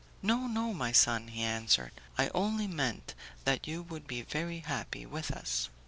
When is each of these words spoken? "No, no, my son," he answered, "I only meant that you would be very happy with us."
"No, 0.23 0.47
no, 0.47 0.73
my 0.73 0.91
son," 0.91 1.27
he 1.27 1.43
answered, 1.43 1.91
"I 2.17 2.29
only 2.29 2.65
meant 2.65 3.13
that 3.45 3.67
you 3.67 3.83
would 3.83 4.07
be 4.07 4.23
very 4.23 4.61
happy 4.61 5.05
with 5.05 5.29
us." 5.29 5.69